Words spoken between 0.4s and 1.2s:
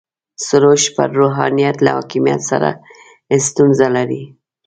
سروش پر